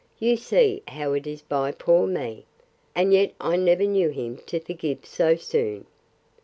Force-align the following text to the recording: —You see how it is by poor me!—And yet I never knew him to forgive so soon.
—You 0.17 0.35
see 0.35 0.81
how 0.87 1.13
it 1.13 1.27
is 1.27 1.43
by 1.43 1.71
poor 1.71 2.07
me!—And 2.07 3.13
yet 3.13 3.33
I 3.39 3.55
never 3.55 3.83
knew 3.85 4.09
him 4.09 4.37
to 4.47 4.59
forgive 4.59 5.05
so 5.05 5.35
soon. 5.35 5.85